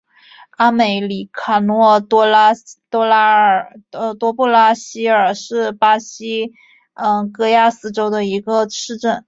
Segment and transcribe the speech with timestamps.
[0.57, 2.23] 阿梅里卡诺多
[4.33, 6.51] 布拉西尔是巴西
[7.31, 9.19] 戈亚斯州的一个市镇。